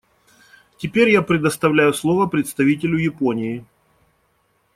Теперь 0.79 1.11
я 1.11 1.21
предоставляю 1.21 1.93
слово 1.93 2.25
представителю 2.25 2.97
Японии. 2.97 3.63